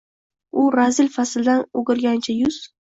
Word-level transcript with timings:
U 0.61 0.63
razil 0.77 1.11
fasldan 1.19 1.65
o‘girgancha 1.83 2.41
yuz 2.43 2.63